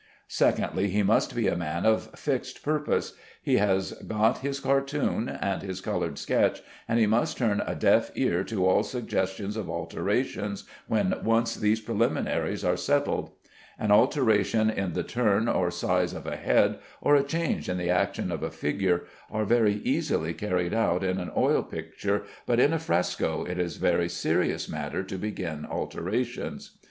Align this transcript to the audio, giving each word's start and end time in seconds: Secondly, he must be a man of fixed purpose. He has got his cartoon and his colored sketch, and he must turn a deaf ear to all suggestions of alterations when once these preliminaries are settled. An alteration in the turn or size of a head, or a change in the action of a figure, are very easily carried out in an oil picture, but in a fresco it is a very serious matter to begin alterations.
Secondly, 0.27 0.87
he 0.89 1.03
must 1.03 1.35
be 1.35 1.47
a 1.47 1.55
man 1.55 1.85
of 1.85 2.09
fixed 2.17 2.63
purpose. 2.63 3.13
He 3.39 3.57
has 3.57 3.91
got 3.91 4.39
his 4.39 4.59
cartoon 4.59 5.29
and 5.29 5.61
his 5.61 5.79
colored 5.79 6.17
sketch, 6.17 6.63
and 6.87 6.97
he 6.97 7.05
must 7.05 7.37
turn 7.37 7.61
a 7.63 7.75
deaf 7.75 8.09
ear 8.15 8.43
to 8.45 8.65
all 8.67 8.81
suggestions 8.81 9.55
of 9.55 9.69
alterations 9.69 10.63
when 10.87 11.13
once 11.23 11.53
these 11.53 11.81
preliminaries 11.81 12.63
are 12.63 12.75
settled. 12.77 13.29
An 13.77 13.91
alteration 13.91 14.71
in 14.71 14.93
the 14.93 15.03
turn 15.03 15.47
or 15.47 15.69
size 15.69 16.13
of 16.15 16.25
a 16.25 16.35
head, 16.35 16.79
or 16.99 17.13
a 17.15 17.21
change 17.21 17.69
in 17.69 17.77
the 17.77 17.91
action 17.91 18.31
of 18.31 18.41
a 18.41 18.49
figure, 18.49 19.03
are 19.29 19.45
very 19.45 19.75
easily 19.83 20.33
carried 20.33 20.73
out 20.73 21.03
in 21.03 21.19
an 21.19 21.31
oil 21.37 21.61
picture, 21.61 22.23
but 22.47 22.59
in 22.59 22.73
a 22.73 22.79
fresco 22.79 23.43
it 23.45 23.59
is 23.59 23.77
a 23.77 23.81
very 23.81 24.09
serious 24.09 24.67
matter 24.67 25.03
to 25.03 25.19
begin 25.19 25.63
alterations. 25.63 26.79